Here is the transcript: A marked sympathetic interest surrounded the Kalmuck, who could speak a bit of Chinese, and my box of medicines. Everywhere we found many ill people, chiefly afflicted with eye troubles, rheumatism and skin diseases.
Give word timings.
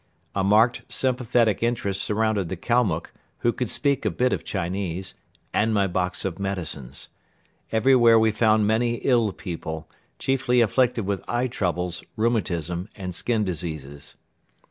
A 0.33 0.43
marked 0.43 0.91
sympathetic 0.91 1.61
interest 1.61 2.01
surrounded 2.01 2.49
the 2.49 2.55
Kalmuck, 2.57 3.13
who 3.41 3.53
could 3.53 3.69
speak 3.69 4.03
a 4.03 4.09
bit 4.09 4.33
of 4.33 4.43
Chinese, 4.43 5.13
and 5.53 5.75
my 5.75 5.85
box 5.85 6.25
of 6.25 6.39
medicines. 6.39 7.09
Everywhere 7.71 8.17
we 8.17 8.31
found 8.31 8.65
many 8.65 8.95
ill 9.03 9.31
people, 9.31 9.87
chiefly 10.17 10.59
afflicted 10.59 11.05
with 11.05 11.23
eye 11.27 11.45
troubles, 11.47 12.03
rheumatism 12.17 12.89
and 12.95 13.13
skin 13.13 13.43
diseases. 13.43 14.15